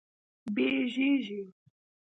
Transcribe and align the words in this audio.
بیږیږې 0.55 1.39